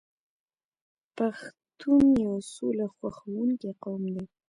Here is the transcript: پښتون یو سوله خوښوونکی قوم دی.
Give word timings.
پښتون 1.17 2.03
یو 2.25 2.35
سوله 2.53 2.85
خوښوونکی 2.95 3.69
قوم 3.83 4.03
دی. 4.15 4.25